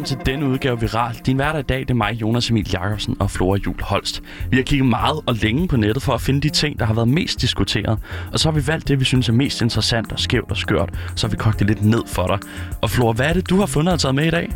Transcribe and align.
velkommen 0.00 0.24
til 0.24 0.32
denne 0.32 0.46
udgave 0.46 0.80
Viral. 0.80 1.14
Din 1.26 1.36
hverdag 1.36 1.60
i 1.60 1.62
dag, 1.62 1.80
det 1.80 1.90
er 1.90 1.94
mig, 1.94 2.12
Jonas 2.12 2.50
Emil 2.50 2.70
Jakobsen 2.72 3.16
og 3.20 3.30
Flora 3.30 3.58
Jul 3.66 3.82
Holst. 3.82 4.22
Vi 4.50 4.56
har 4.56 4.64
kigget 4.64 4.88
meget 4.88 5.20
og 5.26 5.34
længe 5.34 5.68
på 5.68 5.76
nettet 5.76 6.02
for 6.02 6.12
at 6.12 6.20
finde 6.20 6.40
de 6.40 6.48
ting, 6.48 6.78
der 6.78 6.84
har 6.84 6.94
været 6.94 7.08
mest 7.08 7.40
diskuteret. 7.40 7.98
Og 8.32 8.38
så 8.38 8.50
har 8.50 8.54
vi 8.60 8.66
valgt 8.66 8.88
det, 8.88 9.00
vi 9.00 9.04
synes 9.04 9.28
er 9.28 9.32
mest 9.32 9.62
interessant 9.62 10.12
og 10.12 10.20
skævt 10.20 10.50
og 10.50 10.56
skørt. 10.56 10.90
Så 11.16 11.26
har 11.26 11.30
vi 11.30 11.36
kogt 11.36 11.58
det 11.58 11.66
lidt 11.66 11.84
ned 11.84 12.02
for 12.06 12.26
dig. 12.26 12.38
Og 12.80 12.90
Flora, 12.90 13.12
hvad 13.12 13.26
er 13.26 13.32
det, 13.32 13.50
du 13.50 13.56
har 13.56 13.66
fundet 13.66 13.94
og 13.94 14.00
taget 14.00 14.14
med 14.14 14.26
i 14.26 14.30
dag? 14.30 14.50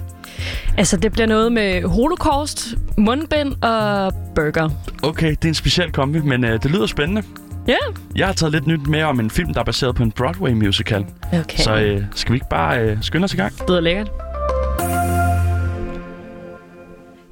Altså, 0.79 0.97
det 0.97 1.13
bliver 1.13 1.27
noget 1.27 1.53
med 1.53 1.83
holocaust, 1.83 2.75
mundbind 2.99 3.63
og 3.63 4.13
burger. 4.35 4.71
Okay, 5.03 5.31
det 5.31 5.45
er 5.45 5.49
en 5.49 5.55
speciel 5.55 5.93
kombi, 5.93 6.21
men 6.21 6.45
øh, 6.45 6.63
det 6.63 6.71
lyder 6.71 6.87
spændende. 6.87 7.23
Ja. 7.69 7.77
Jeg 8.17 8.27
har 8.27 8.35
taget 8.35 8.53
lidt 8.53 8.67
nyt 8.67 8.87
med 8.87 9.03
om 9.03 9.21
en 9.21 9.31
film, 9.31 9.55
der 9.55 9.61
er 9.61 9.65
baseret 9.65 9.95
på 9.95 10.03
en 10.03 10.13
Broadway 10.13 10.53
musical. 10.53 11.07
Okay. 11.33 11.59
Så 11.59 11.75
øh, 11.75 12.03
skal 12.15 12.33
vi 12.33 12.37
ikke 12.37 12.49
bare 12.51 12.81
øh, 12.81 12.97
skynde 13.01 13.25
os 13.25 13.35
i 13.35 13.37
gang? 13.37 13.59
Det 13.59 13.69
lyder 13.69 13.81
lækkert. 13.81 14.24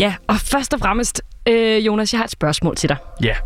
Ja, 0.03 0.15
og 0.29 0.37
først 0.37 0.75
og 0.75 0.81
fremmest, 0.81 1.23
øh, 1.49 1.87
Jonas, 1.87 2.13
jeg 2.13 2.19
har 2.19 2.25
et 2.25 2.31
spørgsmål 2.31 2.77
til 2.77 2.89
dig. 2.89 2.97
Ja. 3.23 3.37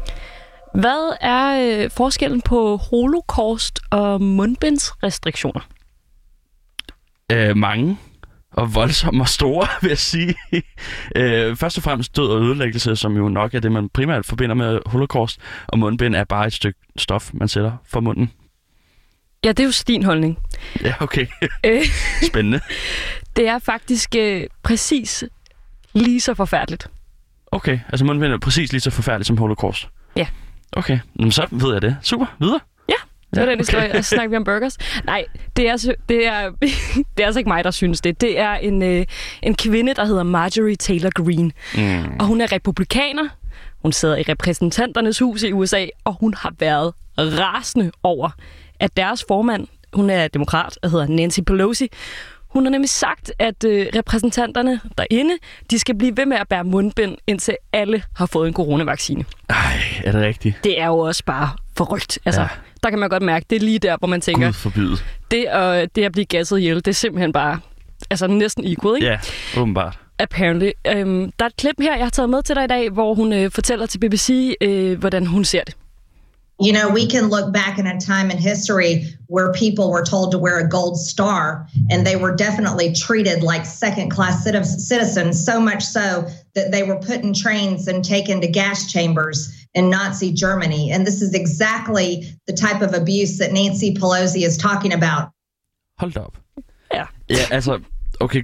Hvad 0.74 1.16
er 1.20 1.82
øh, 1.84 1.90
forskellen 1.90 2.40
på 2.42 2.76
holocaust 2.76 3.80
og 3.90 4.22
mundbindsrestriktioner? 4.22 5.60
Øh, 7.32 7.56
mange 7.56 7.98
og 8.52 8.74
voldsomme 8.74 9.22
og 9.22 9.28
store, 9.28 9.66
vil 9.82 9.88
jeg 9.88 9.98
sige. 9.98 10.34
øh, 11.16 11.56
først 11.56 11.76
og 11.76 11.82
fremmest 11.82 12.16
død 12.16 12.28
og 12.28 12.42
ødelæggelse, 12.42 12.96
som 12.96 13.16
jo 13.16 13.28
nok 13.28 13.54
er 13.54 13.60
det, 13.60 13.72
man 13.72 13.88
primært 13.88 14.26
forbinder 14.26 14.54
med 14.54 14.80
holocaust, 14.86 15.40
og 15.66 15.78
mundbind 15.78 16.14
er 16.14 16.24
bare 16.24 16.46
et 16.46 16.52
stykke 16.52 16.78
stof, 16.98 17.30
man 17.34 17.48
sætter 17.48 17.72
for 17.84 18.00
munden. 18.00 18.30
Ja, 19.44 19.48
det 19.48 19.60
er 19.60 19.64
jo 19.64 19.72
din 19.86 20.02
holdning. 20.02 20.38
Ja, 20.82 20.94
okay. 21.00 21.26
Øh, 21.64 21.82
Spændende. 22.30 22.60
det 23.36 23.48
er 23.48 23.58
faktisk 23.58 24.14
øh, 24.18 24.44
præcis 24.62 25.24
lige 25.96 26.20
så 26.20 26.34
forfærdeligt. 26.34 26.90
Okay, 27.52 27.78
altså 27.88 28.04
mundbind 28.04 28.32
er 28.32 28.38
præcis 28.38 28.72
lige 28.72 28.80
så 28.80 28.90
forfærdeligt 28.90 29.26
som 29.26 29.38
holocaust. 29.38 29.88
Ja. 30.16 30.26
Okay, 30.72 30.98
Jamen, 31.18 31.32
så 31.32 31.46
ved 31.50 31.72
jeg 31.72 31.82
det. 31.82 31.96
Super, 32.02 32.26
videre. 32.38 32.60
Det 33.34 33.40
var 33.40 33.44
Ja, 33.46 33.50
den 33.50 33.58
historie, 33.58 33.92
og 33.92 34.04
så 34.04 34.08
snakker 34.08 34.30
vi 34.30 34.36
om 34.36 34.44
burgers. 34.44 34.78
Nej, 35.04 35.24
det 35.56 35.68
er, 35.68 35.94
det 36.08 36.26
er, 36.26 36.50
det 37.16 37.22
er 37.22 37.26
altså 37.26 37.38
ikke 37.40 37.48
mig, 37.48 37.64
der 37.64 37.70
synes 37.70 38.00
det. 38.00 38.20
Det 38.20 38.38
er 38.38 38.54
en, 38.54 38.82
øh, 38.82 39.06
en 39.42 39.54
kvinde, 39.54 39.94
der 39.94 40.04
hedder 40.04 40.22
Marjorie 40.22 40.76
Taylor 40.76 41.10
Greene. 41.10 41.50
Mm. 41.74 42.16
Og 42.20 42.26
hun 42.26 42.40
er 42.40 42.52
republikaner. 42.52 43.28
Hun 43.82 43.92
sidder 43.92 44.16
i 44.16 44.22
repræsentanternes 44.22 45.18
hus 45.18 45.42
i 45.42 45.52
USA, 45.52 45.86
og 46.04 46.16
hun 46.20 46.34
har 46.34 46.52
været 46.58 46.92
rasende 47.18 47.90
over, 48.02 48.30
at 48.80 48.96
deres 48.96 49.24
formand, 49.28 49.66
hun 49.92 50.10
er 50.10 50.28
demokrat 50.28 50.78
og 50.82 50.90
hedder 50.90 51.06
Nancy 51.06 51.40
Pelosi, 51.40 51.88
hun 52.56 52.64
har 52.64 52.70
nemlig 52.70 52.90
sagt, 52.90 53.32
at 53.38 53.64
øh, 53.64 53.86
repræsentanterne 53.96 54.80
derinde, 54.98 55.34
de 55.70 55.78
skal 55.78 55.94
blive 55.98 56.16
ved 56.16 56.26
med 56.26 56.36
at 56.36 56.48
bære 56.48 56.64
mundbind, 56.64 57.16
indtil 57.26 57.56
alle 57.72 58.02
har 58.16 58.26
fået 58.26 58.48
en 58.48 58.54
coronavaccine. 58.54 59.24
Ej, 59.48 59.56
er 60.04 60.12
det 60.12 60.20
rigtigt? 60.22 60.64
Det 60.64 60.80
er 60.80 60.86
jo 60.86 60.98
også 60.98 61.24
bare 61.24 61.50
forrygt. 61.76 62.18
Altså, 62.24 62.40
Ja. 62.40 62.48
Der 62.82 62.90
kan 62.90 62.98
man 62.98 63.08
godt 63.08 63.22
mærke, 63.22 63.46
det 63.50 63.56
er 63.56 63.60
lige 63.60 63.78
der, 63.78 63.96
hvor 63.96 64.08
man 64.08 64.20
tænker, 64.20 64.46
Gud 64.46 64.52
forbyde. 64.52 64.96
det, 65.30 65.44
at, 65.44 65.96
det 65.96 66.04
at 66.04 66.12
blive 66.12 66.24
gasset 66.24 66.58
ihjel, 66.58 66.76
det 66.76 66.88
er 66.88 66.92
simpelthen 66.92 67.32
bare 67.32 67.60
altså 68.10 68.26
næsten 68.26 68.64
equal, 68.66 68.94
ikke? 68.96 69.06
Ja, 69.06 69.18
åbenbart. 69.58 69.98
Apparently. 70.18 70.70
Øhm, 70.86 71.32
der 71.38 71.44
er 71.44 71.48
et 71.48 71.56
klip 71.56 71.74
her, 71.80 71.96
jeg 71.96 72.04
har 72.04 72.10
taget 72.10 72.30
med 72.30 72.42
til 72.42 72.54
dig 72.56 72.64
i 72.64 72.66
dag, 72.66 72.90
hvor 72.90 73.14
hun 73.14 73.32
øh, 73.32 73.50
fortæller 73.50 73.86
til 73.86 73.98
BBC, 73.98 74.54
øh, 74.60 74.98
hvordan 74.98 75.26
hun 75.26 75.44
ser 75.44 75.64
det. 75.64 75.74
You 76.58 76.72
know, 76.72 76.88
we 76.88 77.06
can 77.06 77.28
look 77.28 77.52
back 77.52 77.78
in 77.78 77.86
a 77.86 78.00
time 78.00 78.30
in 78.30 78.38
history 78.38 79.04
where 79.26 79.52
people 79.52 79.90
were 79.90 80.04
told 80.04 80.30
to 80.30 80.38
wear 80.38 80.58
a 80.58 80.68
gold 80.68 80.98
star, 80.98 81.66
and 81.90 82.06
they 82.06 82.16
were 82.16 82.34
definitely 82.34 82.94
treated 82.94 83.42
like 83.42 83.66
second 83.66 84.10
class 84.10 84.42
citizens, 84.42 85.44
so 85.44 85.60
much 85.60 85.84
so 85.84 86.26
that 86.54 86.72
they 86.72 86.82
were 86.82 86.98
put 86.98 87.22
in 87.22 87.34
trains 87.34 87.86
and 87.88 88.02
taken 88.02 88.40
to 88.40 88.48
gas 88.48 88.90
chambers 88.90 89.66
in 89.74 89.90
Nazi 89.90 90.32
Germany. 90.32 90.90
And 90.90 91.06
this 91.06 91.20
is 91.20 91.34
exactly 91.34 92.26
the 92.46 92.54
type 92.54 92.80
of 92.80 92.94
abuse 92.94 93.36
that 93.38 93.52
Nancy 93.52 93.92
Pelosi 93.92 94.46
is 94.46 94.56
talking 94.56 94.94
about. 94.94 95.32
Hold 95.98 96.16
up. 96.16 96.24
op. 96.26 96.64
Ja. 96.88 97.08
Ja, 97.26 97.46
altså, 97.50 97.80
okay. 98.20 98.42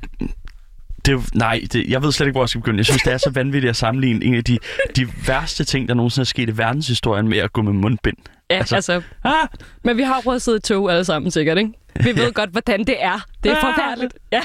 Det 1.06 1.12
jo, 1.12 1.22
nej, 1.34 1.60
det, 1.72 1.88
jeg 1.88 2.02
ved 2.02 2.12
slet 2.12 2.26
ikke, 2.26 2.34
hvor 2.34 2.42
jeg 2.42 2.48
skal 2.48 2.60
begynde. 2.60 2.78
Jeg 2.78 2.84
synes, 2.86 3.02
det 3.02 3.12
er 3.12 3.18
så 3.18 3.30
vanvittigt 3.30 3.70
at 3.70 3.76
sammenligne 3.76 4.24
en 4.24 4.34
af 4.34 4.44
de, 4.44 4.58
de 4.96 5.08
værste 5.26 5.64
ting, 5.64 5.88
der 5.88 5.94
nogensinde 5.94 6.22
er 6.22 6.26
sket 6.26 6.48
i 6.48 6.58
verdenshistorien 6.58 7.28
med 7.28 7.38
at 7.38 7.52
gå 7.52 7.62
med 7.62 7.72
mundbind. 7.72 8.16
Ja, 8.50 8.56
Altså- 8.56 8.74
altså, 8.74 9.02
Ah, 9.24 9.48
men 9.84 9.96
vi 9.96 10.02
har 10.02 10.20
prøvet 10.20 10.36
at 10.36 10.42
sidde 10.42 10.56
i 10.56 10.60
tog 10.60 10.90
alle 10.92 11.04
sammen 11.04 11.30
sikkert, 11.30 11.58
ikke? 11.58 11.72
Vi 12.00 12.16
ved 12.16 12.32
godt, 12.32 12.50
hvordan 12.50 12.80
det 12.84 12.96
er. 13.04 13.26
Det 13.44 13.52
er 13.52 13.56
Ah. 13.56 13.60
forfærdeligt. 13.60 14.14
Ja, 14.32 14.40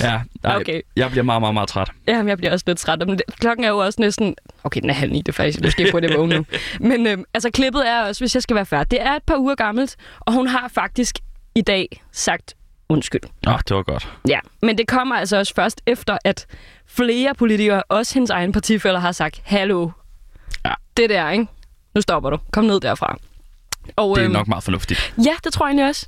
ja, 0.00 0.20
nej, 0.42 0.56
Okay. 0.56 0.80
jeg 0.96 1.10
bliver 1.10 1.24
meget, 1.24 1.42
meget, 1.42 1.54
meget 1.54 1.68
træt. 1.68 1.90
Jamen, 2.08 2.28
jeg 2.28 2.36
bliver 2.38 2.52
også 2.52 2.64
lidt 2.66 2.78
træt. 2.78 2.98
Men 2.98 3.10
det, 3.10 3.22
klokken 3.40 3.64
er 3.64 3.68
jo 3.68 3.78
også 3.78 4.00
næsten... 4.00 4.34
Okay, 4.64 4.80
den 4.80 4.90
er 4.90 4.94
halv 4.94 5.12
ni, 5.12 5.18
det 5.18 5.28
er 5.28 5.32
faktisk. 5.32 5.78
Jeg 5.80 5.88
på 5.92 6.00
det 6.00 6.18
vågne 6.18 6.36
nu. 6.36 6.44
Men 6.80 7.06
øh, 7.06 7.18
altså, 7.34 7.50
klippet 7.50 7.88
er 7.88 8.00
også, 8.02 8.20
hvis 8.20 8.34
jeg 8.34 8.42
skal 8.42 8.56
være 8.56 8.66
færdig. 8.66 8.90
Det 8.90 9.00
er 9.02 9.12
et 9.12 9.22
par 9.22 9.36
uger 9.36 9.54
gammelt, 9.54 9.96
og 10.20 10.32
hun 10.32 10.46
har 10.46 10.70
faktisk 10.74 11.18
i 11.54 11.60
dag 11.60 12.02
sagt 12.12 12.54
undskyld. 12.88 13.20
Åh, 13.46 13.58
det 13.68 13.76
var 13.76 13.82
godt. 13.82 14.12
Ja, 14.28 14.38
men 14.62 14.78
det 14.78 14.88
kommer 14.88 15.16
altså 15.16 15.36
også 15.38 15.54
først 15.54 15.80
efter, 15.86 16.18
at 16.24 16.46
flere 16.86 17.34
politikere, 17.34 17.82
også 17.82 18.14
hendes 18.14 18.30
egen 18.30 18.52
partifælder, 18.52 18.98
har 19.00 19.12
sagt, 19.12 19.40
hallo, 19.44 19.90
Ja. 20.64 20.72
det 20.96 21.10
der, 21.10 21.30
ikke? 21.30 21.46
Nu 21.94 22.00
stopper 22.00 22.30
du. 22.30 22.38
Kom 22.52 22.64
ned 22.64 22.80
derfra. 22.80 23.16
Og, 23.96 24.16
Det 24.16 24.20
er 24.22 24.24
øhm, 24.26 24.32
nok 24.32 24.48
meget 24.48 24.64
fornuftigt. 24.64 25.14
Ja, 25.18 25.32
det 25.44 25.52
tror 25.52 25.66
jeg 25.66 25.70
egentlig 25.70 25.88
også. 25.88 26.06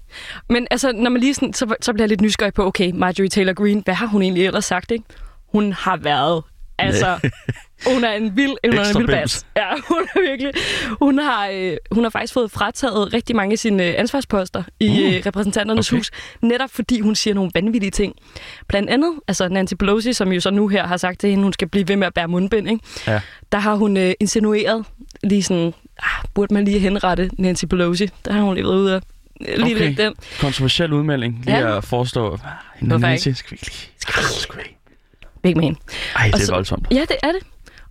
Men 0.49 0.67
altså, 0.71 0.93
når 0.93 1.11
man 1.11 1.21
lige 1.21 1.35
sådan, 1.35 1.53
så, 1.53 1.75
så 1.81 1.93
bliver 1.93 2.05
jeg 2.05 2.09
lidt 2.09 2.21
nysgerrig 2.21 2.55
på, 2.55 2.67
okay, 2.67 2.91
Marjorie 2.95 3.29
Taylor 3.29 3.53
Greene, 3.53 3.83
hvad 3.85 3.95
har 3.95 4.07
hun 4.07 4.23
egentlig 4.23 4.47
ellers 4.47 4.65
sagt, 4.65 4.91
ikke? 4.91 5.05
Hun 5.53 5.73
har 5.73 5.97
været, 5.97 6.43
altså, 6.79 7.19
hun 7.93 8.05
er 8.05 8.13
en 8.13 8.37
vild, 8.37 8.53
hun 8.71 8.79
er 8.79 8.89
en 8.91 8.99
vild 8.99 9.07
bas. 9.09 9.47
Ja, 9.57 9.69
hun 9.89 9.99
er 10.15 10.31
virkelig, 10.31 10.53
hun 11.01 11.19
har, 11.19 11.49
øh, 11.53 11.77
hun 11.91 12.03
har 12.05 12.11
faktisk 12.11 12.35
fået 12.35 12.51
frataget 12.51 13.13
rigtig 13.15 13.37
mange 13.37 13.53
af 13.53 13.59
sine 13.59 13.89
øh, 13.89 13.95
ansvarsposter 13.99 14.63
i 14.81 14.89
Mm. 14.89 15.15
øh, 15.17 15.23
repræsentanternes 15.27 15.89
Okay. 15.93 15.99
hus, 15.99 16.11
netop 16.43 16.71
fordi 16.71 17.01
hun 17.01 17.15
siger 17.15 17.35
nogle 17.35 17.51
vanvittige 17.55 17.91
ting. 17.91 18.15
Blandt 18.69 18.91
andet, 18.91 19.13
altså 19.29 19.49
Nancy 19.49 19.75
Pelosi, 19.75 20.13
som 20.13 20.33
jo 20.33 20.41
så 20.41 20.51
nu 20.51 20.69
her 20.69 20.87
har 20.87 20.97
sagt 20.97 21.21
til 21.21 21.31
hende, 21.31 21.43
hun 21.45 21.53
skal 21.53 21.69
blive 21.69 21.89
ved 21.89 21.97
med 21.97 22.07
at 22.07 22.15
bære 22.15 22.29
mundbind, 22.29 22.69
ikke? 22.71 22.85
Ja. 23.07 23.21
der 23.53 23.59
har 23.59 23.75
hun 23.75 23.97
øh, 23.97 24.13
insinueret 24.21 24.85
lige 25.23 25.43
sådan, 25.43 25.75
ah, 26.03 26.25
burde 26.35 26.55
man 26.55 26.65
lige 26.65 26.79
henrette 26.79 27.31
Nancy 27.39 27.65
Pelosi? 27.65 28.07
Der 28.25 28.33
har 28.33 28.41
hun 28.43 28.55
lige 28.55 28.65
været 28.65 28.77
ude 28.77 28.95
af 28.95 29.01
øh, 29.49 29.59
lige 29.65 29.77
Okay. 29.77 29.97
den. 29.97 30.15
Kontroversiel 30.41 30.93
udmelding. 30.93 31.43
Lige 31.45 31.57
Ja. 31.59 31.77
at 31.77 31.85
forestå, 31.85 32.39
Nancy, 32.81 33.29
skal 33.29 33.51
vi 33.51 33.57
lige... 33.65 33.89
Skal 33.99 34.23
vi, 34.23 34.29
skal 34.41 34.59
vi? 34.59 34.77
Big 35.45 35.57
man. 35.57 35.77
Ej, 36.17 36.27
det 36.27 36.35
er 36.35 36.39
så- 36.47 36.53
voldsomt. 36.53 36.87
Ja, 36.91 37.01
det 37.09 37.17
er 37.23 37.33
det. 37.33 37.41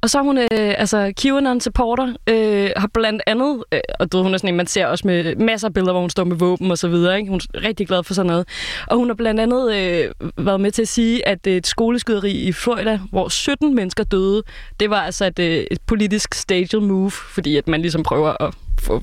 Og 0.02 0.09
så 0.09 0.19
er 0.19 0.24
hun, 0.24 0.38
øh, 0.38 0.46
altså 0.52 1.14
QAnon-supporter, 1.22 2.14
øh, 2.30 2.69
har 2.78 2.90
blandt 2.94 3.22
andet, 3.28 3.64
øh, 3.72 3.80
og 4.00 4.12
du 4.12 4.24
hun 4.24 4.34
er 4.34 4.38
sådan 4.38 4.50
en, 4.50 4.56
man 4.58 4.68
ser 4.68 4.86
også 4.86 5.08
med 5.08 5.36
masser 5.36 5.68
af 5.68 5.74
billeder, 5.74 5.92
hvor 5.92 6.02
hun 6.02 6.09
står 6.09 6.24
med 6.24 6.36
våben 6.38 6.72
og 6.72 6.78
så 6.78 6.88
videre, 6.88 7.18
ikke? 7.18 7.30
Hun 7.30 7.42
er 7.53 7.63
rigtig 7.63 7.88
glad 7.88 8.03
for 8.03 8.13
sådan 8.13 8.28
noget. 8.28 8.47
Og 8.88 8.97
hun 8.97 9.08
har 9.08 9.13
blandt 9.16 9.40
andet 9.40 9.75
øh, 9.75 10.09
været 10.46 10.59
med 10.62 10.72
til 10.72 10.81
at 10.81 10.88
sige, 10.88 11.28
at 11.28 11.47
øh, 11.47 11.56
et 11.56 11.68
skoleskyderi 11.68 12.31
i 12.31 12.52
Florida, 12.52 13.00
hvor 13.09 13.30
17 13.30 13.75
mennesker 13.75 14.03
døde, 14.03 14.44
det 14.80 14.90
var 14.90 15.02
altså 15.02 15.25
et, 15.25 15.40
øh, 15.40 15.66
et 15.72 15.81
politisk 15.88 16.34
staged 16.34 16.80
move, 16.80 17.12
fordi 17.12 17.58
at 17.58 17.68
man 17.68 17.81
ligesom 17.81 18.03
prøver 18.03 18.44
at 18.44 18.53
få 18.81 19.02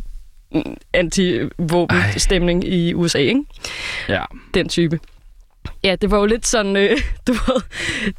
mm, 0.53 0.77
anti-våben-stemning 0.95 2.65
i 2.69 2.95
USA, 2.95 3.19
ikke? 3.19 3.43
Ja. 4.09 4.23
den 4.55 4.69
type. 4.69 4.99
Ja, 5.85 5.97
det 5.97 6.11
var 6.11 6.19
jo 6.19 6.27
lidt 6.27 6.47
sådan, 6.47 6.77
øh, 6.77 6.91
du 7.27 7.33
ved, 7.33 7.63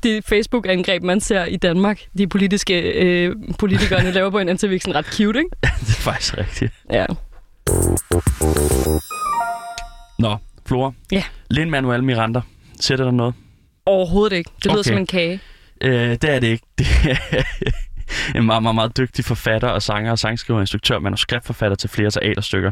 de 0.03 0.21
Facebook-angreb, 0.25 1.03
man 1.03 1.19
ser 1.21 1.45
i 1.45 1.55
Danmark, 1.55 2.01
de 2.17 2.27
politiske 2.27 2.81
øh, 2.81 3.35
politikerne 3.59 4.11
laver 4.17 4.29
på 4.29 4.39
en 4.39 4.57
sådan 4.57 4.95
ret 4.95 5.05
cute, 5.05 5.39
ikke? 5.39 5.49
det 5.61 5.69
er 5.89 6.01
faktisk 6.01 6.37
rigtigt. 6.37 6.73
Ja. 6.91 7.05
Nå, 10.19 10.37
Flora. 10.65 10.91
Ja. 11.11 11.23
Lin-Manuel 11.49 12.03
Miranda. 12.03 12.41
Sætter 12.79 13.05
der 13.05 13.11
noget? 13.11 13.33
Overhovedet 13.85 14.35
ikke. 14.37 14.51
Det 14.55 14.65
lyder 14.65 14.79
Okay. 14.79 14.89
som 14.89 14.97
en 14.97 15.07
kage. 15.07 15.39
Øh, 15.81 16.09
det 16.11 16.23
er 16.23 16.39
det 16.39 16.47
ikke. 16.47 16.65
Det 18.11 18.35
er 18.35 18.39
en 18.39 18.45
meget, 18.45 18.63
meget, 18.63 18.75
meget 18.75 18.97
dygtig 18.97 19.25
forfatter 19.25 19.67
og 19.67 19.81
sanger 19.81 20.11
og 20.11 20.19
sangskriver, 20.19 20.59
instruktør, 20.59 20.99
manuskriptforfatter 20.99 21.75
til 21.75 21.89
flere 21.89 22.11
teaterstykker. 22.11 22.71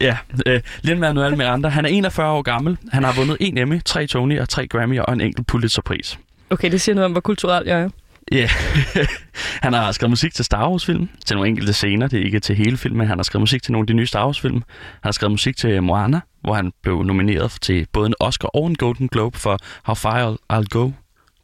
Ja, 0.00 0.16
øh, 0.46 0.60
Lin-Manuel 0.82 1.36
Miranda, 1.36 1.68
han 1.68 1.84
er 1.84 1.88
41 1.88 2.32
år 2.32 2.42
gammel. 2.42 2.76
Han 2.92 3.04
har 3.04 3.12
vundet 3.12 3.36
en 3.40 3.58
Emmy, 3.58 3.80
tre 3.84 4.06
Tony 4.06 4.40
og 4.40 4.48
tre 4.48 4.66
Grammy 4.66 5.00
og 5.00 5.12
en 5.12 5.20
enkelt 5.20 5.46
Pulitzerpris. 5.46 6.18
Okay, 6.50 6.70
det 6.70 6.80
siger 6.80 6.94
noget 6.94 7.04
om, 7.04 7.12
hvor 7.12 7.20
kulturel 7.20 7.66
jeg 7.66 7.80
er. 7.80 7.88
Ja, 8.32 8.48
han 9.64 9.72
har 9.72 9.92
skrevet 9.92 10.10
musik 10.10 10.34
til 10.34 10.44
Star 10.44 10.70
Wars-film, 10.70 11.08
til 11.26 11.36
nogle 11.36 11.48
enkelte 11.48 11.72
scener, 11.72 12.08
det 12.08 12.20
er 12.20 12.24
ikke 12.24 12.40
til 12.40 12.56
hele 12.56 12.76
filmen, 12.76 13.06
han 13.06 13.18
har 13.18 13.22
skrevet 13.22 13.42
musik 13.42 13.62
til 13.62 13.72
nogle 13.72 13.82
af 13.82 13.86
de 13.86 13.92
nye 13.92 14.06
Star 14.06 14.24
Wars-film. 14.24 14.54
Han 14.54 14.62
har 15.02 15.12
skrevet 15.12 15.30
musik 15.30 15.56
til 15.56 15.82
Moana, 15.82 16.20
hvor 16.40 16.54
han 16.54 16.72
blev 16.82 17.02
nomineret 17.02 17.52
til 17.60 17.86
både 17.92 18.06
en 18.06 18.14
Oscar 18.20 18.48
og 18.48 18.66
en 18.66 18.74
Golden 18.74 19.08
Globe 19.08 19.38
for 19.38 19.58
How 19.82 19.94
Far 19.94 20.30
I'll, 20.32 20.56
I'll 20.56 20.66
Go. 20.70 20.84
Du 20.84 20.92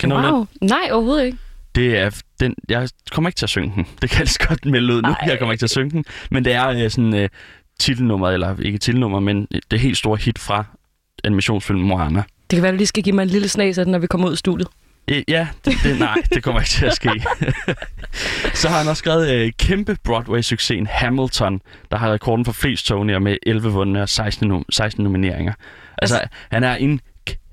den? 0.01 0.13
wow. 0.13 0.47
Nej, 0.61 0.89
overhovedet 0.93 1.25
ikke. 1.25 1.39
Det 1.75 1.99
er 1.99 2.21
den, 2.41 2.55
jeg 2.69 2.89
kommer 3.11 3.29
ikke 3.29 3.37
til 3.37 3.47
at 3.47 3.51
synge 3.51 3.73
den. 3.75 3.87
Det 4.03 4.11
kan 4.11 4.19
jeg 4.19 4.27
lige 4.27 4.47
godt 4.49 4.65
melde 4.65 4.95
ud 4.95 5.03
nu. 5.03 5.09
Ej. 5.09 5.17
Jeg 5.27 5.39
kommer 5.39 5.53
ikke 5.53 5.61
til 5.61 5.67
at 5.67 5.71
synge 5.71 5.91
den. 5.91 6.05
Men 6.31 6.45
det 6.45 6.53
er 6.53 6.69
øh, 6.69 6.91
sådan 6.91 7.15
øh, 7.15 7.29
titelnummer, 7.79 8.31
eller 8.31 8.57
ikke 8.63 8.79
titelnummer, 8.79 9.21
men 9.21 9.49
det 9.71 9.81
helt 9.81 9.97
store 9.99 10.17
hit 10.17 10.39
fra 10.39 10.65
animationsfilmen 11.25 11.87
Moana. 11.89 12.23
Det 12.51 12.57
kan 12.57 12.63
være, 12.63 12.73
du 12.73 12.77
lige 12.77 12.87
skal 12.87 13.03
give 13.03 13.15
mig 13.15 13.23
en 13.23 13.29
lille 13.29 13.49
snas 13.49 13.79
af 13.79 13.85
den, 13.85 13.93
når 13.93 13.99
vi 13.99 14.07
kommer 14.07 14.27
ud 14.27 14.33
af 14.33 14.39
studiet. 14.39 14.69
Ja, 15.29 15.49
det, 15.65 15.75
det, 15.83 15.99
nej, 15.99 16.15
det 16.35 16.43
kommer 16.43 16.61
ikke 16.61 16.71
til 16.71 16.87
at 16.87 16.95
ske. 16.95 17.11
så 18.61 18.69
har 18.69 18.79
han 18.79 18.89
også 18.89 18.99
skrevet 19.01 19.31
øh, 19.31 19.53
kæmpe 19.59 19.97
Broadway-succesen 20.05 20.87
Hamilton, 20.87 21.61
der 21.91 21.97
har 21.97 22.13
rekorden 22.13 22.45
for 22.45 22.53
flest 22.53 22.87
Tonyer 22.87 23.19
med 23.19 23.37
11 23.47 23.69
vundne 23.73 24.03
og 24.03 24.09
16, 24.09 24.49
nom- 24.53 24.65
16 24.73 25.05
nomineringer. 25.05 25.53
Altså, 25.99 26.17
Altså- 26.19 26.29
han 26.51 26.65
er 26.65 26.75
en 26.75 27.01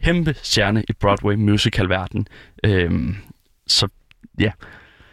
kæmpe 0.04 0.36
stjerne 0.44 0.84
i 0.90 0.94
Broadway 0.94 1.36
musical-verden. 1.36 2.28
Øhm, 2.64 3.16
så 3.68 3.88
ja, 4.40 4.52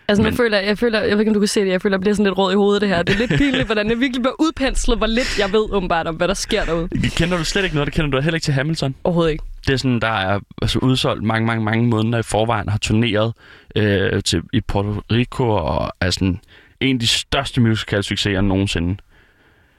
Altså, 0.08 0.22
Men- 0.22 0.36
føler 0.36 0.58
jeg, 0.58 0.66
jeg 0.66 0.78
føler, 0.78 1.00
jeg 1.00 1.10
ved 1.10 1.18
ikke, 1.18 1.30
om 1.30 1.34
du 1.34 1.40
kan 1.40 1.48
se 1.48 1.60
det, 1.60 1.68
jeg 1.68 1.82
føler, 1.82 1.96
jeg 1.96 2.00
bliver 2.00 2.14
sådan 2.14 2.26
lidt 2.26 2.38
rød 2.38 2.52
i 2.52 2.56
hovedet, 2.56 2.80
det 2.80 2.88
her. 2.88 3.02
Det 3.02 3.14
er 3.14 3.18
lidt 3.18 3.30
pinligt, 3.38 3.66
hvordan 3.66 3.90
jeg 3.90 4.00
virkelig 4.00 4.22
bliver 4.22 4.34
udpenslet, 4.42 4.98
hvor 4.98 5.06
lidt 5.06 5.38
jeg 5.38 5.52
ved 5.52 5.66
åbenbart 5.72 6.06
om, 6.06 6.14
hvad 6.14 6.28
der 6.28 6.34
sker 6.34 6.64
derude. 6.64 6.88
kender 7.16 7.36
du 7.38 7.44
slet 7.44 7.64
ikke 7.64 7.76
noget? 7.76 7.86
Det 7.86 7.94
kender 7.94 8.10
du 8.10 8.20
heller 8.20 8.36
ikke 8.36 8.44
til 8.44 8.54
Hamilton? 8.54 8.94
Overhovedet 9.04 9.32
ikke. 9.32 9.44
Det 9.66 9.72
er 9.72 9.76
sådan, 9.76 10.00
der 10.00 10.08
er 10.08 10.40
altså, 10.62 10.78
udsolgt 10.78 11.22
mange, 11.22 11.46
mange, 11.46 11.64
mange 11.64 11.86
måneder 11.86 12.18
i 12.18 12.22
forvejen, 12.22 12.68
har 12.68 12.78
turneret 12.78 13.32
øh, 13.76 14.22
til, 14.22 14.42
i 14.52 14.60
Puerto 14.60 15.02
Rico, 15.12 15.48
og 15.48 15.92
er 16.00 16.10
sådan 16.10 16.40
en 16.80 16.96
af 16.96 17.00
de 17.00 17.06
største 17.06 17.60
musical-succeser 17.60 18.40
nogensinde. 18.40 18.96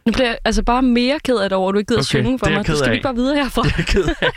Nu 0.10 0.14
bliver 0.14 0.28
jeg 0.28 0.38
altså 0.46 0.64
bare 0.64 0.82
mere 0.82 1.20
ked 1.24 1.36
af 1.38 1.50
det 1.50 1.56
over, 1.58 1.70
at 1.70 1.74
du 1.74 1.78
ikke 1.80 1.88
gider 1.88 2.00
Okay, 2.00 2.06
synge 2.06 2.40
for 2.40 2.46
det 2.46 2.54
er 2.54 2.58
mig. 2.58 2.66
ked 2.66 2.74
Du 2.74 2.78
skal 2.80 2.90
af. 2.90 2.94
ikke 2.94 3.04
bare 3.04 3.16
videre 3.16 3.36
herfra. 3.36 3.62
Det 3.64 3.72
er 3.72 3.76
jeg 3.78 3.86
ked 3.86 4.04
af. 4.22 4.32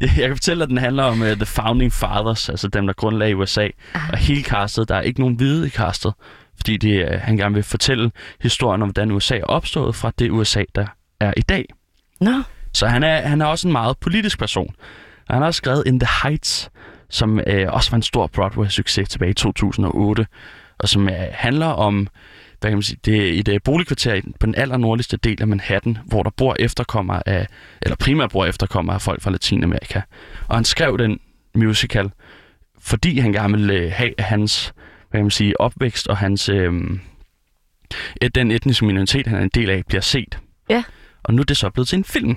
Jeg 0.20 0.28
kan 0.28 0.36
fortælle, 0.36 0.62
at 0.62 0.68
den 0.68 0.78
handler 0.78 1.02
om 1.04 1.20
uh, 1.20 1.26
The 1.28 1.46
Founding 1.46 1.92
Fathers, 1.92 2.48
altså 2.48 2.68
dem, 2.68 2.86
der 2.86 2.94
grundlagde 2.94 3.36
USA. 3.36 3.68
Ah. 3.94 4.00
Og 4.12 4.18
hele 4.18 4.42
castet, 4.42 4.88
der 4.88 4.94
er 4.94 5.00
ikke 5.00 5.20
nogen 5.20 5.34
hvide 5.34 5.66
i 5.66 5.70
castet, 5.70 6.12
fordi 6.56 6.76
det, 6.76 7.04
uh, 7.14 7.20
han 7.20 7.36
gerne 7.36 7.54
vil 7.54 7.62
fortælle 7.64 8.10
historien 8.40 8.82
om, 8.82 8.88
hvordan 8.88 9.10
USA 9.10 9.36
er 9.36 9.44
opstået 9.44 9.94
fra 9.94 10.12
det 10.18 10.30
USA, 10.30 10.62
der 10.74 10.86
er 11.20 11.32
i 11.36 11.42
dag. 11.42 11.64
Nå, 12.20 12.42
Så 12.74 12.86
han 12.86 13.02
er, 13.02 13.20
han 13.20 13.40
er 13.40 13.46
også 13.46 13.68
en 13.68 13.72
meget 13.72 13.96
politisk 13.98 14.38
person. 14.38 14.74
Og 15.28 15.34
han 15.34 15.42
har 15.42 15.46
også 15.46 15.58
skrevet 15.58 15.82
In 15.86 16.00
the 16.00 16.08
Heights, 16.22 16.70
som 17.10 17.40
øh, 17.46 17.66
også 17.72 17.90
var 17.90 17.96
en 17.96 18.02
stor 18.02 18.26
Broadway-succes 18.38 19.08
tilbage 19.08 19.30
i 19.30 19.34
2008, 19.34 20.26
og 20.78 20.88
som 20.88 21.08
øh, 21.08 21.14
handler 21.32 21.66
om, 21.66 22.08
hvad 22.60 22.70
kan 22.70 22.76
man 22.76 22.82
sige, 22.82 22.98
det 23.04 23.28
er 23.28 23.40
et 23.40 23.48
øh, 23.48 23.60
boligkvarter 23.64 24.20
på 24.40 24.46
den 24.46 24.54
allernordligste 24.54 25.16
del 25.16 25.40
af 25.40 25.46
Manhattan, 25.48 25.98
hvor 26.04 26.22
der 26.22 26.30
bor 26.30 26.56
efterkommere 26.58 27.28
af, 27.28 27.46
eller 27.82 27.96
primært 27.96 28.30
bor 28.30 28.46
efterkommere 28.46 28.94
af 28.94 29.02
folk 29.02 29.22
fra 29.22 29.30
Latinamerika. 29.30 30.00
Og 30.48 30.56
han 30.56 30.64
skrev 30.64 30.98
den 30.98 31.20
musical, 31.54 32.10
fordi 32.80 33.18
han 33.18 33.32
gerne 33.32 33.58
ville 33.58 33.74
øh, 33.74 33.92
have 33.92 34.14
hans, 34.18 34.74
hvad 35.10 35.18
kan 35.18 35.24
man 35.24 35.30
sige, 35.30 35.60
opvækst 35.60 36.08
og 36.08 36.16
hans, 36.16 36.48
øh, 36.48 36.72
den 38.34 38.50
etniske 38.50 38.86
minoritet, 38.86 39.26
han 39.26 39.38
er 39.38 39.42
en 39.42 39.50
del 39.54 39.70
af, 39.70 39.82
bliver 39.88 40.00
set. 40.00 40.38
Ja. 40.70 40.82
Og 41.22 41.34
nu 41.34 41.40
er 41.40 41.44
det 41.44 41.56
så 41.56 41.70
blevet 41.70 41.88
til 41.88 41.98
en 41.98 42.04
film. 42.04 42.36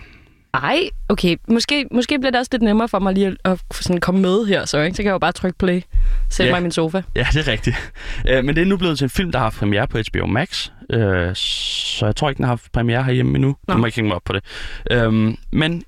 Ej, 0.53 0.89
okay. 1.09 1.37
Måske, 1.47 1.85
måske 1.91 2.19
bliver 2.19 2.31
det 2.31 2.39
også 2.39 2.49
lidt 2.51 2.61
nemmere 2.61 2.87
for 2.87 2.99
mig 2.99 3.13
lige 3.13 3.27
at, 3.27 3.37
at 3.45 3.59
sådan 3.71 3.99
komme 3.99 4.21
med 4.21 4.45
her, 4.45 4.65
så, 4.65 4.79
ikke? 4.81 4.95
så 4.95 5.01
kan 5.03 5.05
jeg 5.07 5.13
jo 5.13 5.17
bare 5.19 5.31
trykke 5.31 5.57
play. 5.57 5.81
Sætte 6.29 6.47
Ja. 6.47 6.53
mig 6.53 6.59
i 6.59 6.61
min 6.61 6.71
sofa. 6.71 7.01
Ja, 7.15 7.27
det 7.33 7.47
er 7.47 7.51
rigtigt. 7.51 7.75
Øh, 8.29 8.45
men 8.45 8.55
det 8.55 8.61
er 8.61 8.65
nu 8.65 8.77
blevet 8.77 8.97
til 8.97 9.05
en 9.05 9.09
film, 9.09 9.31
der 9.31 9.39
har 9.39 9.45
haft 9.45 9.57
premiere 9.57 9.87
på 9.87 9.97
HBO 10.13 10.25
Max. 10.25 10.71
Øh, 10.89 11.35
så 11.35 12.05
jeg 12.05 12.15
tror 12.15 12.29
ikke, 12.29 12.37
den 12.37 12.45
har 12.45 12.51
haft 12.51 12.71
premiere 12.71 13.03
herhjemme 13.03 13.35
endnu. 13.35 13.55
Nå. 13.67 13.73
Du 13.73 13.79
må 13.79 13.85
ikke 13.85 13.95
hænge 13.95 14.07
mig 14.07 14.15
op 14.15 14.21
på 14.25 14.33
det. 14.33 14.43
Øhm, 14.91 15.35
men 15.51 15.83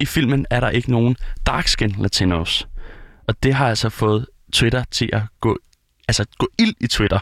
i 0.00 0.06
filmen 0.06 0.46
er 0.50 0.60
der 0.60 0.70
ikke 0.70 0.90
nogen 0.90 1.16
dark 1.46 1.68
skin 1.68 1.94
latinos. 1.98 2.68
Og 3.28 3.42
det 3.42 3.54
har 3.54 3.68
altså 3.68 3.88
fået 3.88 4.26
Twitter 4.52 4.84
til 4.90 5.10
at 5.12 5.22
gå, 5.40 5.58
altså 6.08 6.24
gå 6.38 6.48
ild 6.58 6.74
i 6.80 6.86
Twitter. 6.86 7.18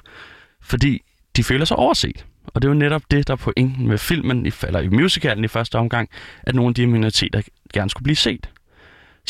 Fordi 0.63 1.01
de 1.37 1.45
føler 1.45 1.65
sig 1.65 1.77
overset. 1.77 2.25
Og 2.47 2.63
det 2.63 2.69
er 2.69 2.73
jo 2.73 2.79
netop 2.79 3.03
det, 3.11 3.29
der 3.29 3.33
er 3.33 3.37
pointen 3.37 3.89
med 3.89 3.99
filmen, 3.99 4.47
eller 4.67 4.81
i 4.81 4.89
musicalen 4.89 5.45
i 5.45 5.49
første 5.49 5.77
omgang, 5.77 6.09
at 6.43 6.55
nogle 6.55 6.69
af 6.69 6.75
de 6.75 6.87
minoriteter 6.87 7.43
gerne 7.73 7.91
skulle 7.91 8.05
blive 8.05 8.17
set. 8.17 8.49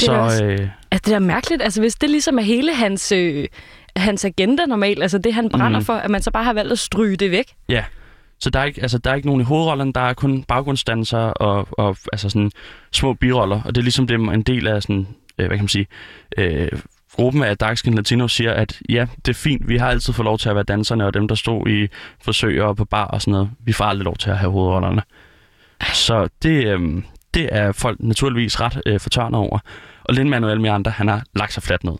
Det 0.00 0.08
er 0.08 0.12
også- 0.12 0.38
så 0.38 0.44
øh, 0.44 0.68
Altså, 0.90 1.02
det 1.10 1.14
er 1.14 1.18
mærkeligt. 1.18 1.62
Altså, 1.62 1.80
hvis 1.80 1.94
det 1.94 2.10
ligesom 2.10 2.38
er 2.38 2.42
hele 2.42 2.74
hans, 2.74 3.12
øh, 3.12 3.46
hans 3.96 4.24
agenda 4.24 4.66
normalt, 4.66 5.02
altså 5.02 5.18
det, 5.18 5.34
han 5.34 5.48
brænder 5.48 5.78
mm. 5.78 5.84
for, 5.84 5.92
at 5.94 6.10
man 6.10 6.22
så 6.22 6.30
bare 6.30 6.44
har 6.44 6.52
valgt 6.52 6.72
at 6.72 6.78
stryge 6.78 7.16
det 7.16 7.30
væk. 7.30 7.44
Ja, 7.68 7.84
så 8.40 8.50
der 8.50 8.60
er 8.60 8.64
ikke, 8.64 8.82
altså, 8.82 8.98
der 8.98 9.10
er 9.10 9.14
ikke 9.14 9.28
nogen 9.28 9.40
i 9.40 9.44
hovedrollerne, 9.44 9.92
der 9.92 10.00
er 10.00 10.14
kun 10.14 10.42
baggrundsdansere 10.42 11.34
og, 11.34 11.68
og 11.70 11.96
altså 12.12 12.28
sådan 12.30 12.50
små 12.92 13.12
biroller, 13.14 13.62
og 13.62 13.74
det 13.74 13.80
er 13.80 13.82
ligesom 13.82 14.06
det, 14.06 14.14
en 14.14 14.42
del 14.42 14.66
af 14.68 14.82
sådan, 14.82 15.06
øh, 15.38 15.46
hvad 15.46 15.56
kan 15.56 15.62
man 15.64 15.68
sige, 15.68 15.86
øh, 16.38 16.68
gruppen 17.14 17.42
af 17.42 17.58
Dark 17.58 17.76
Skin 17.76 17.94
Latino 17.94 18.28
siger, 18.28 18.52
at 18.52 18.80
ja, 18.88 19.06
det 19.16 19.28
er 19.28 19.34
fint, 19.34 19.68
vi 19.68 19.76
har 19.76 19.88
altid 19.88 20.12
fået 20.12 20.24
lov 20.24 20.38
til 20.38 20.48
at 20.48 20.54
være 20.54 20.64
danserne, 20.64 21.06
og 21.06 21.14
dem, 21.14 21.28
der 21.28 21.34
stod 21.34 21.68
i 21.68 21.88
forsøg 22.22 22.62
og 22.62 22.76
på 22.76 22.84
bar 22.84 23.04
og 23.04 23.20
sådan 23.20 23.32
noget, 23.32 23.50
vi 23.64 23.72
får 23.72 23.84
aldrig 23.84 24.04
lov 24.04 24.16
til 24.16 24.30
at 24.30 24.38
have 24.38 24.52
hovedrollerne. 24.52 25.02
Så 25.92 26.28
det, 26.42 26.66
øh, 26.66 27.02
det 27.34 27.48
er 27.52 27.72
folk 27.72 28.00
naturligvis 28.00 28.60
ret 28.60 28.82
øh, 28.86 29.00
fortørnet 29.00 29.40
over. 29.40 29.58
Og 30.04 30.14
Lin-Manuel 30.14 30.60
Miranda, 30.60 30.90
han 30.90 31.08
har 31.08 31.22
lagt 31.36 31.52
sig 31.52 31.62
fladt 31.62 31.84
ned. 31.84 31.96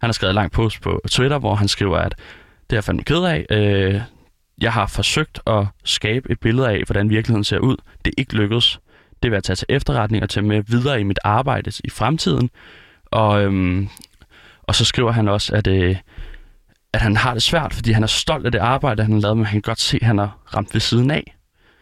Han 0.00 0.08
har 0.08 0.12
skrevet 0.12 0.30
en 0.30 0.34
lang 0.34 0.52
post 0.52 0.82
på 0.82 1.00
Twitter, 1.10 1.38
hvor 1.38 1.54
han 1.54 1.68
skriver, 1.68 1.98
at 1.98 2.14
det 2.70 2.72
er 2.72 2.76
jeg 2.76 2.84
fandme 2.84 3.04
ked 3.04 3.24
af. 3.24 3.46
Øh, 3.50 4.00
jeg 4.60 4.72
har 4.72 4.86
forsøgt 4.86 5.40
at 5.46 5.66
skabe 5.84 6.30
et 6.30 6.40
billede 6.40 6.68
af, 6.68 6.82
hvordan 6.86 7.10
virkeligheden 7.10 7.44
ser 7.44 7.58
ud. 7.58 7.76
Det 8.04 8.10
er 8.10 8.20
ikke 8.20 8.34
lykkedes. 8.34 8.80
Det 9.22 9.30
vil 9.30 9.36
jeg 9.36 9.44
tage 9.44 9.56
til 9.56 9.66
efterretning 9.68 10.22
og 10.22 10.30
tage 10.30 10.46
med 10.46 10.62
videre 10.66 11.00
i 11.00 11.04
mit 11.04 11.18
arbejde 11.24 11.72
i 11.84 11.90
fremtiden. 11.90 12.50
Og, 13.06 13.42
øhm, 13.42 13.88
og 14.68 14.74
så 14.74 14.84
skriver 14.84 15.12
han 15.12 15.28
også, 15.28 15.54
at, 15.54 15.66
øh, 15.66 15.96
at 16.92 17.00
han 17.00 17.16
har 17.16 17.32
det 17.32 17.42
svært, 17.42 17.74
fordi 17.74 17.92
han 17.92 18.02
er 18.02 18.06
stolt 18.06 18.46
af 18.46 18.52
det 18.52 18.58
arbejde, 18.58 19.02
han 19.02 19.12
har 19.12 19.20
lavet, 19.20 19.36
men 19.36 19.46
han 19.46 19.52
kan 19.52 19.62
godt 19.62 19.80
se, 19.80 19.98
at 20.00 20.06
han 20.06 20.18
har 20.18 20.38
ramt 20.54 20.74
ved 20.74 20.80
siden 20.80 21.10
af. 21.10 21.36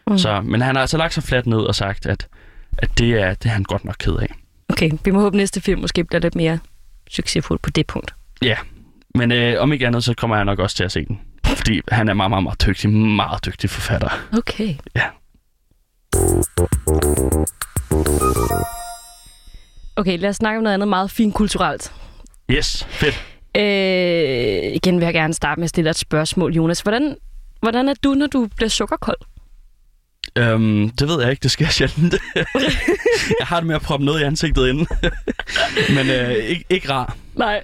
Mm. 0.07 0.17
Så, 0.17 0.41
men 0.41 0.61
han 0.61 0.75
har 0.75 0.81
altså 0.81 0.97
lagt 0.97 1.13
sig 1.13 1.23
fladt 1.23 1.47
ned 1.47 1.57
og 1.57 1.75
sagt, 1.75 2.05
at, 2.05 2.27
at 2.77 2.97
det, 2.97 3.21
er, 3.21 3.33
det 3.33 3.45
er 3.45 3.53
han 3.53 3.63
godt 3.63 3.85
nok 3.85 3.95
ked 3.99 4.15
af. 4.15 4.27
Okay, 4.69 4.91
vi 5.05 5.11
må 5.11 5.21
håbe, 5.21 5.37
næste 5.37 5.61
film 5.61 5.81
måske 5.81 6.03
bliver 6.03 6.21
lidt 6.21 6.35
mere 6.35 6.59
succesfuld 7.09 7.59
på 7.59 7.69
det 7.69 7.87
punkt. 7.87 8.15
Men 9.15 9.31
øh, 9.31 9.61
om 9.61 9.73
ikke 9.73 9.87
andet, 9.87 10.03
så 10.03 10.13
kommer 10.13 10.35
jeg 10.35 10.45
nok 10.45 10.59
også 10.59 10.75
til 10.75 10.83
at 10.83 10.91
se 10.91 11.05
den. 11.05 11.19
Fordi 11.45 11.81
han 11.91 12.09
er 12.09 12.13
meget, 12.13 12.29
meget, 12.29 12.43
meget 12.43 12.65
dygtig, 12.67 12.89
meget 12.89 13.45
dygtig 13.45 13.69
forfatter. 13.69 14.09
Okay. 14.37 14.75
Ja. 14.95 15.03
Okay, 19.95 20.19
lad 20.19 20.29
os 20.29 20.35
snakke 20.35 20.57
om 20.57 20.63
noget 20.63 20.73
andet 20.73 20.87
meget 20.87 21.11
fint 21.11 21.33
kulturelt. 21.35 21.93
Yes, 22.51 22.87
fedt. 22.89 23.25
Øh, 23.57 24.73
igen 24.75 24.97
vil 24.99 25.05
jeg 25.05 25.13
gerne 25.13 25.33
starte 25.33 25.59
med 25.59 25.63
at 25.65 25.69
stille 25.69 25.89
et 25.89 25.97
spørgsmål, 25.97 26.53
Jonas. 26.53 26.81
Hvordan, 26.81 27.15
hvordan 27.61 27.89
er 27.89 27.93
du, 28.03 28.13
når 28.13 28.27
du 28.27 28.47
bliver 28.55 28.69
sukkerkold? 28.69 29.17
Øhm, 30.37 30.89
det 30.89 31.07
ved 31.07 31.21
jeg 31.21 31.31
ikke, 31.31 31.43
det 31.43 31.51
sker 31.51 31.67
sjældent. 31.67 32.15
jeg 33.39 33.47
har 33.47 33.59
det 33.59 33.67
med 33.67 33.75
at 33.75 33.81
proppe 33.81 34.05
noget 34.05 34.21
i 34.21 34.23
ansigtet 34.23 34.67
inden. 34.69 34.87
Men 35.95 36.09
øh, 36.09 36.31
ikke, 36.35 36.65
ikke 36.69 36.89
rar. 36.89 37.17
Nej. 37.35 37.61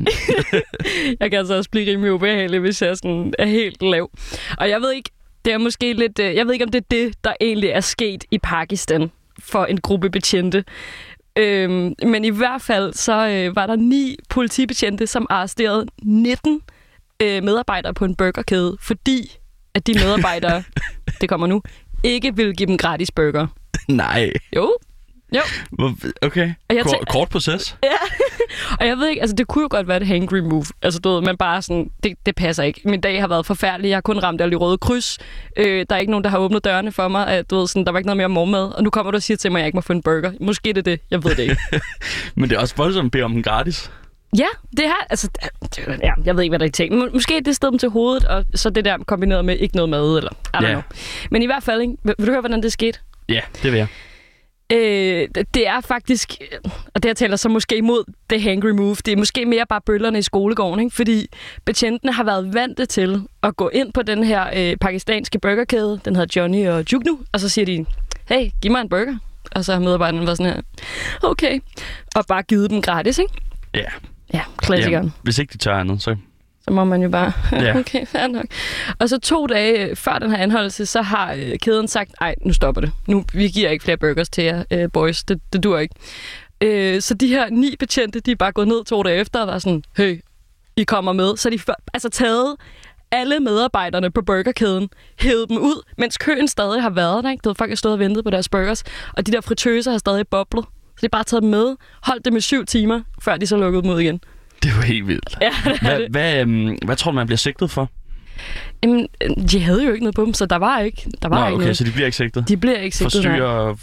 jeg 1.19 1.29
kan 1.31 1.39
altså 1.39 1.53
også 1.57 1.69
blive 1.69 1.91
rimelig 1.91 2.11
ubehagelig, 2.13 2.59
hvis 2.59 2.81
jeg 2.81 2.97
sådan 2.97 3.33
er 3.39 3.45
helt 3.45 3.81
lav. 3.81 4.09
Og 4.57 4.69
jeg 4.69 4.81
ved 4.81 4.91
ikke, 4.91 5.09
det 5.45 5.53
er 5.53 5.57
måske 5.57 5.93
lidt... 5.93 6.19
øh, 6.19 6.35
Jeg 6.35 6.45
ved 6.45 6.53
ikke, 6.53 6.65
om 6.65 6.71
det 6.71 6.81
er 6.81 6.85
det, 6.91 7.13
der 7.23 7.33
egentlig 7.41 7.69
er 7.69 7.79
sket 7.81 8.23
i 8.31 8.37
Pakistan 8.37 9.11
for 9.39 9.65
en 9.65 9.81
gruppe 9.81 10.09
betjente. 10.09 10.63
Øhm, 11.37 11.93
men 12.05 12.25
i 12.25 12.29
hvert 12.29 12.61
fald 12.61 12.93
så 12.93 13.27
øh, 13.27 13.55
var 13.55 13.67
der 13.67 13.75
ni 13.75 14.17
politibetjente, 14.29 15.07
som 15.07 15.27
arresterede 15.29 15.85
19 16.03 16.61
øh, 17.21 17.43
medarbejdere 17.43 17.93
på 17.93 18.05
en 18.05 18.15
burgerkæde, 18.15 18.77
fordi 18.79 19.37
at 19.73 19.87
de 19.87 19.93
medarbejdere, 19.93 20.63
det 21.21 21.29
kommer 21.29 21.47
nu, 21.47 21.61
ikke 22.03 22.35
ville 22.35 22.53
give 22.53 22.67
dem 22.67 22.77
gratis 22.77 23.11
burger. 23.11 23.47
Nej. 23.87 24.31
Jo, 24.55 24.73
Hvor- 25.71 25.93
Okay. 26.21 26.53
Og 26.69 26.75
jeg 26.75 26.83
Kort, 26.83 27.07
kort 27.09 27.29
proces. 27.29 27.77
Og 28.79 28.87
jeg 28.87 28.97
ved 28.97 29.07
ikke, 29.07 29.21
altså 29.21 29.35
det 29.35 29.47
kunne 29.47 29.61
jo 29.61 29.67
godt 29.71 29.87
være 29.87 29.97
et 29.97 30.07
hangry 30.07 30.37
move. 30.39 30.65
Altså 30.81 30.99
du 30.99 31.09
ved, 31.09 31.21
man 31.21 31.37
bare 31.37 31.61
sådan, 31.61 31.89
det, 32.03 32.13
det 32.25 32.35
passer 32.35 32.63
ikke. 32.63 32.81
Min 32.85 33.01
dag 33.01 33.21
har 33.21 33.27
været 33.27 33.45
forfærdelig. 33.45 33.89
Jeg 33.89 33.95
har 33.95 34.01
kun 34.01 34.19
ramt 34.19 34.41
alle 34.41 34.51
de 34.51 34.55
røde 34.55 34.77
kryds. 34.77 35.19
Øh, 35.57 35.85
der 35.89 35.95
er 35.95 35.99
ikke 35.99 36.11
nogen, 36.11 36.23
der 36.23 36.29
har 36.29 36.37
åbnet 36.37 36.65
dørene 36.65 36.91
for 36.91 37.07
mig. 37.07 37.37
Øh, 37.37 37.43
du 37.49 37.57
ved, 37.59 37.67
sådan, 37.67 37.85
der 37.85 37.91
var 37.91 37.99
ikke 37.99 38.07
noget 38.07 38.17
mere 38.17 38.29
mormad. 38.29 38.71
Og 38.71 38.83
nu 38.83 38.89
kommer 38.89 39.11
du 39.11 39.15
og 39.15 39.23
siger 39.23 39.37
til 39.37 39.51
mig, 39.51 39.59
at 39.59 39.61
jeg 39.61 39.67
ikke 39.67 39.77
må 39.77 39.81
få 39.81 39.93
en 39.93 40.01
burger. 40.01 40.31
Måske 40.39 40.69
det 40.69 40.77
er 40.77 40.81
det. 40.81 40.99
Jeg 41.11 41.23
ved 41.23 41.35
det 41.35 41.39
ikke. 41.43 41.57
Men 42.35 42.49
det 42.49 42.55
er 42.55 42.59
også 42.59 42.75
voldsomt 42.77 43.05
at 43.05 43.11
bede 43.11 43.23
om 43.23 43.31
den 43.33 43.43
gratis. 43.43 43.91
ja, 44.37 44.45
det 44.71 44.85
her, 44.85 45.05
altså, 45.09 45.29
ja, 46.03 46.11
jeg 46.25 46.35
ved 46.35 46.43
ikke, 46.43 46.51
hvad 46.51 46.59
der 46.59 46.65
er 46.65 46.69
tænkt. 46.71 46.95
Må- 46.97 47.09
Måske 47.13 47.41
det 47.45 47.55
sted 47.55 47.69
dem 47.71 47.79
til 47.79 47.89
hovedet, 47.89 48.25
og 48.25 48.45
så 48.55 48.69
det 48.69 48.85
der 48.85 48.97
kombineret 49.07 49.45
med 49.45 49.57
ikke 49.57 49.75
noget 49.75 49.89
mad, 49.89 50.17
eller 50.17 50.31
I 50.31 50.57
don't 50.57 50.65
Ja. 50.65 50.69
know. 50.71 50.81
Men 51.31 51.41
i 51.41 51.45
hvert 51.45 51.63
fald, 51.63 51.81
ikke? 51.81 51.93
Vil, 52.03 52.15
vil 52.17 52.27
du 52.27 52.31
høre, 52.31 52.41
hvordan 52.41 52.63
det 52.63 52.71
skete? 52.71 52.99
Ja, 53.29 53.39
det 53.63 53.71
vil 53.71 53.77
jeg. 53.77 53.87
Øh, 54.73 55.27
det- 55.53 55.67
er 55.67 55.81
faktisk, 55.81 56.33
og 56.95 57.03
det 57.03 57.09
her 57.09 57.13
taler 57.13 57.35
så 57.35 57.49
måske 57.49 57.77
imod 57.77 58.03
det 58.29 58.41
hangry 58.41 58.69
move, 58.69 58.95
det 58.95 59.11
er 59.11 59.17
måske 59.17 59.45
mere 59.45 59.65
bare 59.69 59.81
bøllerne 59.85 60.19
i 60.19 60.21
skolegården, 60.21 60.79
ikke? 60.83 60.95
fordi 60.95 61.27
betjentene 61.65 62.13
har 62.13 62.23
været 62.23 62.53
vante 62.53 62.85
til 62.85 63.21
at 63.43 63.55
gå 63.55 63.69
ind 63.69 63.93
på 63.93 64.01
den 64.01 64.23
her 64.23 64.45
øh, 64.55 64.77
pakistanske 64.77 65.39
burgerkæde, 65.39 65.99
den 66.05 66.15
hedder 66.15 66.41
Johnny 66.41 66.67
og 66.67 66.93
Jugnu, 66.93 67.19
og 67.31 67.39
så 67.39 67.49
siger 67.49 67.65
de, 67.65 67.85
hey, 68.29 68.49
giv 68.61 68.71
mig 68.71 68.81
en 68.81 68.89
burger. 68.89 69.17
Og 69.51 69.65
så 69.65 69.73
har 69.73 69.79
medarbejderne 69.79 70.25
været 70.25 70.37
sådan 70.37 70.53
her, 70.53 70.61
okay, 71.23 71.59
og 72.15 72.25
bare 72.27 72.43
givet 72.43 72.69
dem 72.69 72.81
gratis, 72.81 73.17
ikke? 73.17 73.33
Ja. 73.73 73.83
Ja, 74.33 74.41
klassikeren. 74.57 75.05
ja. 75.05 75.11
Hvis 75.23 75.39
ikke 75.39 75.53
de 75.53 75.57
tør 75.57 75.75
andet, 75.75 76.01
så... 76.01 76.15
Så 76.67 76.73
må 76.73 76.83
man 76.83 77.01
jo 77.01 77.09
bare, 77.09 77.31
Ja. 77.51 77.77
okay, 77.79 78.05
fair 78.05 78.27
nok. 78.27 78.45
Og 78.99 79.09
så 79.09 79.19
to 79.19 79.47
dage 79.47 79.89
øh, 79.89 79.95
før 79.95 80.19
den 80.19 80.31
her 80.31 80.37
anholdelse, 80.37 80.85
så 80.85 81.01
har 81.01 81.33
øh, 81.33 81.59
kæden 81.59 81.87
sagt, 81.87 82.11
nej, 82.21 82.35
nu 82.45 82.53
stopper 82.53 82.81
det. 82.81 82.91
Nu, 83.07 83.25
vi 83.33 83.47
giver 83.47 83.69
ikke 83.69 83.83
flere 83.83 83.97
burgers 83.97 84.29
til 84.29 84.43
jer, 84.43 84.63
øh, 84.71 84.89
boys. 84.93 85.23
Det, 85.23 85.39
det 85.53 85.63
dur 85.63 85.77
ikke. 85.79 85.95
Øh, 86.61 87.01
så 87.01 87.13
de 87.13 87.27
her 87.27 87.49
ni 87.49 87.75
betjente, 87.79 88.19
de 88.19 88.31
er 88.31 88.35
bare 88.35 88.51
gået 88.51 88.67
ned 88.67 88.85
to 88.85 89.03
dage 89.03 89.19
efter 89.19 89.41
og 89.41 89.47
var 89.47 89.59
sådan, 89.59 89.83
hey, 89.97 90.21
I 90.75 90.83
kommer 90.83 91.13
med. 91.13 91.37
Så 91.37 91.49
de 91.49 91.59
altså 91.93 92.09
taget 92.09 92.55
alle 93.11 93.39
medarbejderne 93.39 94.11
på 94.11 94.21
burgerkæden, 94.21 94.89
hævet 95.19 95.49
dem 95.49 95.57
ud, 95.57 95.83
mens 95.97 96.17
køen 96.17 96.47
stadig 96.47 96.81
har 96.81 96.89
været 96.89 97.23
der. 97.23 97.31
Ikke? 97.31 97.49
Det 97.49 97.57
folk 97.57 97.71
har 97.71 97.75
stået 97.75 97.93
og 97.93 97.99
ventet 97.99 98.23
på 98.23 98.29
deres 98.29 98.49
burgers, 98.49 98.83
og 99.13 99.27
de 99.27 99.31
der 99.31 99.41
fritøser 99.41 99.91
har 99.91 99.97
stadig 99.97 100.27
boblet. 100.27 100.65
Så 100.65 100.97
de 101.01 101.05
har 101.05 101.09
bare 101.09 101.23
taget 101.23 101.43
dem 101.43 101.49
med, 101.51 101.75
holdt 102.03 102.25
dem 102.25 102.35
i 102.37 102.41
syv 102.41 102.65
timer, 102.65 103.01
før 103.21 103.37
de 103.37 103.47
så 103.47 103.57
lukkede 103.57 103.83
dem 103.83 103.91
ud 103.91 103.99
igen. 103.99 104.21
Det 104.63 104.75
var 104.77 104.81
helt 104.81 105.07
vildt. 105.07 105.37
Ja, 105.41 105.51
Hvad, 105.81 106.09
hvad, 106.09 106.41
øhm, 106.41 106.77
hvad 106.85 106.95
tror 106.95 107.11
du, 107.11 107.15
man 107.15 107.27
bliver 107.27 107.37
sigtet 107.37 107.71
for? 107.71 107.89
Jamen, 108.83 109.07
de 109.51 109.59
havde 109.59 109.85
jo 109.85 109.91
ikke 109.91 110.03
noget 110.03 110.15
på 110.15 110.25
dem, 110.25 110.33
så 110.33 110.45
der 110.45 110.55
var 110.55 110.79
ikke, 110.79 111.09
der 111.21 111.27
var 111.29 111.39
Nå, 111.39 111.45
ikke 111.45 111.55
okay, 111.55 111.63
noget. 111.63 111.77
så 111.77 111.83
de 111.83 111.91
bliver 111.91 112.05
ikke 112.05 112.17
sigtet? 112.17 112.47
De 112.47 112.57
bliver 112.57 112.77
ikke 112.77 112.97
sigtet. 112.97 113.13
Forstyrrer 113.13 113.75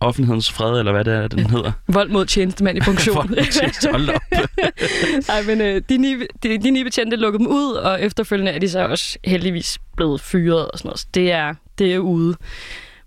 offentlighedens 0.00 0.52
fred, 0.52 0.78
eller 0.78 0.92
hvad 0.92 1.04
det 1.04 1.14
er, 1.14 1.28
den 1.28 1.50
hedder. 1.50 1.72
Vold 1.88 2.08
mod 2.10 2.26
tjenestemand 2.26 2.78
i 2.78 2.80
funktion. 2.90 3.16
Vold 3.16 3.28
mod 3.28 3.52
tjeneste. 3.52 3.88
Hold 3.90 4.08
op. 4.08 4.20
Nej, 5.28 5.42
men 5.46 5.60
øh, 5.60 5.82
de, 5.88 5.98
ni, 5.98 6.16
de, 6.42 6.58
de 6.58 6.70
ni 6.70 6.84
betjente 6.84 7.16
lukkede 7.16 7.38
dem 7.44 7.46
ud, 7.52 7.72
og 7.72 8.02
efterfølgende 8.02 8.52
er 8.52 8.58
de 8.58 8.68
så 8.68 8.86
også 8.86 9.18
heldigvis 9.24 9.78
blevet 9.96 10.20
fyret 10.20 10.70
og 10.70 10.78
sådan 10.78 10.88
noget. 10.88 11.00
Så 11.00 11.06
det 11.14 11.32
er, 11.32 11.54
det 11.78 11.94
er 11.94 11.98
ude. 11.98 12.36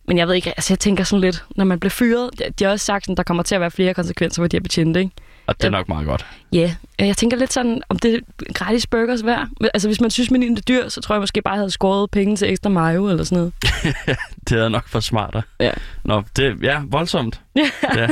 Men 0.07 0.17
jeg 0.17 0.27
ved 0.27 0.35
ikke, 0.35 0.49
altså 0.49 0.73
jeg 0.73 0.79
tænker 0.79 1.03
sådan 1.03 1.21
lidt, 1.21 1.43
når 1.55 1.65
man 1.65 1.79
bliver 1.79 1.89
fyret, 1.91 2.29
de- 2.39 2.43
de 2.59 2.63
har 2.63 2.71
også 2.71 2.85
sagt, 2.85 3.09
at 3.09 3.17
der 3.17 3.23
kommer 3.23 3.43
til 3.43 3.55
at 3.55 3.61
være 3.61 3.71
flere 3.71 3.93
konsekvenser 3.93 4.41
for 4.43 4.47
de 4.47 4.55
her 4.57 4.61
betjente, 4.61 4.99
ikke? 4.99 5.11
Og 5.53 5.61
det 5.61 5.67
er 5.67 5.71
nok 5.71 5.89
meget 5.89 6.07
godt. 6.07 6.25
Ja, 6.53 6.75
yeah. 6.99 7.07
jeg 7.07 7.17
tænker 7.17 7.37
lidt 7.37 7.53
sådan, 7.53 7.81
om 7.89 7.99
det 7.99 8.15
er 8.15 8.19
gratis 8.53 8.87
burgers 8.87 9.25
værd. 9.25 9.47
Altså 9.73 9.87
hvis 9.87 10.01
man 10.01 10.11
synes, 10.11 10.31
menuen 10.31 10.57
er 10.57 10.61
dyr, 10.61 10.89
så 10.89 11.01
tror 11.01 11.15
jeg 11.15 11.19
måske 11.19 11.41
bare, 11.41 11.53
jeg 11.53 11.59
havde 11.59 11.71
skåret 11.71 12.11
penge 12.11 12.35
til 12.35 12.49
ekstra 12.49 12.69
mayo 12.69 13.09
eller 13.09 13.23
sådan 13.23 13.37
noget. 13.37 13.53
Det 14.49 14.59
er 14.59 14.69
nok 14.69 14.87
for 14.87 14.99
smartere. 14.99 15.41
Ja. 15.59 15.71
Nå, 16.03 16.23
det 16.35 16.57
ja, 16.63 16.81
voldsomt. 16.87 17.41
ja. 17.95 18.07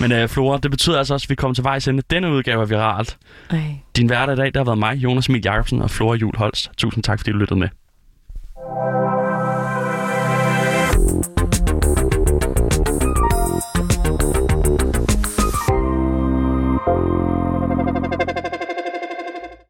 Men 0.00 0.22
uh, 0.22 0.28
Flora, 0.28 0.58
det 0.58 0.70
betyder 0.70 0.98
altså 0.98 1.14
også, 1.14 1.24
at 1.24 1.30
vi 1.30 1.34
kommer 1.34 1.54
til 1.54 1.64
vejs 1.64 1.88
ende. 1.88 2.02
Denne 2.10 2.30
udgave 2.30 2.62
af 2.62 2.70
Viralt. 2.70 3.18
Ej. 3.50 3.62
Din 3.96 4.06
hverdag 4.06 4.32
i 4.32 4.36
dag, 4.36 4.54
der 4.54 4.60
har 4.60 4.64
været 4.64 4.78
mig, 4.78 4.94
Jonas 4.96 5.28
Emil 5.28 5.42
Jacobsen 5.44 5.82
og 5.82 5.90
Flora 5.90 6.16
Jul 6.16 6.36
Holst. 6.36 6.70
Tusind 6.76 7.04
tak, 7.04 7.18
fordi 7.18 7.30
du 7.32 7.36
lyttede 7.36 7.60
med. 7.60 7.68